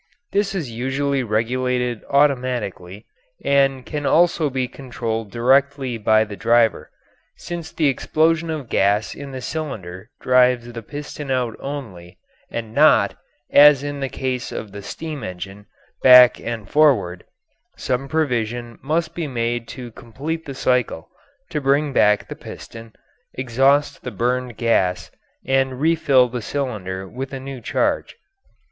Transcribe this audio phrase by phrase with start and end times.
[0.31, 3.05] This is usually regulated automatically,
[3.45, 6.89] and can also be controlled directly by the driver.
[7.37, 12.17] Since the explosion of gas in the cylinder drives the piston out only,
[12.49, 13.13] and not,
[13.51, 15.67] as in the case of the steam engine,
[16.01, 17.23] back and forward,
[17.77, 21.09] some provision must be made to complete the cycle,
[21.51, 22.91] to bring back the piston,
[23.35, 25.11] exhaust the burned gas,
[25.45, 28.15] and refill the cylinder with a new charge.